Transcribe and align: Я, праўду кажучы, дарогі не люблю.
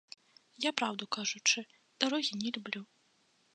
Я, 0.63 0.71
праўду 0.81 1.03
кажучы, 1.17 1.59
дарогі 2.05 2.33
не 2.43 2.49
люблю. 2.59 2.81